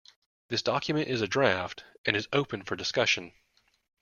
[0.47, 3.33] This document is a draft, and is open for discussion